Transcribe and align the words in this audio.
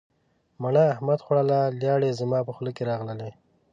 مڼه 0.61 0.83
احمد 0.93 1.19
خوړله 1.25 1.59
لیاړې 1.81 2.11
زما 2.19 2.39
په 2.47 2.51
خوله 2.55 2.71
کې 2.77 2.83
راغللې. 2.91 3.31